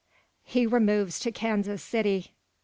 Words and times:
HE 0.45 0.65
REMOVES 0.65 1.19
TO 1.19 1.31
KANSAS 1.31 1.83
CITY. 1.83 2.33